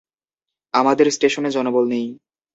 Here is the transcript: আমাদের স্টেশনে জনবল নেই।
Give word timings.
আমাদের 0.73 1.07
স্টেশনে 1.11 1.49
জনবল 1.51 1.83
নেই। 1.87 2.05